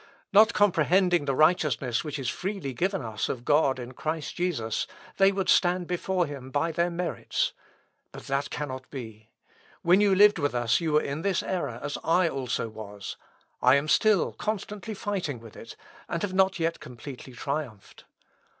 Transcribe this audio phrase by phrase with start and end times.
[0.33, 5.31] Not comprehending the righteousness which is freely given us of God in Christ Jesus, they
[5.31, 7.53] would stand before him by their merits.
[8.11, 9.29] But that cannot be.
[9.83, 13.15] When you lived with us you were in this error, as I also was.
[13.61, 15.75] I am still constantly fighting with it;
[16.09, 18.05] and have not yet completely triumphed.